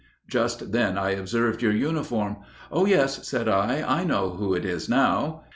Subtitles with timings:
[0.27, 2.37] Just then I observed your uniform.
[2.71, 5.43] 'Oh, yes,' said I; 'I know who it is now.'